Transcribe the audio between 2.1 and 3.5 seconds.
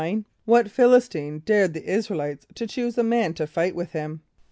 el [=i]tes to choose a man to